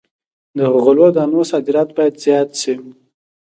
[0.57, 2.73] د غلو دانو صادرات باید زیات شي.